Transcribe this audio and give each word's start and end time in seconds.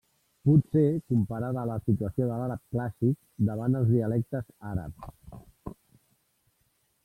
Pot 0.49 0.63
ser 0.77 0.85
comparada 1.13 1.61
a 1.63 1.67
la 1.71 1.75
situació 1.89 2.29
de 2.31 2.39
l'àrab 2.45 2.63
clàssic 2.77 3.45
davant 3.51 3.79
els 3.83 3.93
dialectes 3.95 4.51
àrabs. 4.73 5.15